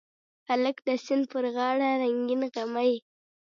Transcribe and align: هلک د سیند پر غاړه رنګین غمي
هلک 0.49 0.77
د 0.87 0.89
سیند 1.05 1.25
پر 1.31 1.45
غاړه 1.55 1.89
رنګین 2.01 2.41
غمي 2.53 2.93